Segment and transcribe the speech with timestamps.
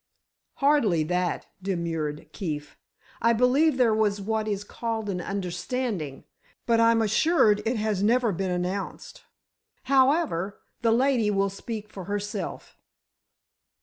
[0.55, 2.75] "Hardly that," demurred Keefe.
[3.21, 6.23] "I believe there was what is called an understanding,
[6.65, 9.23] but I'm assured it has never been announced.
[9.83, 12.75] However, the lady will speak for herself."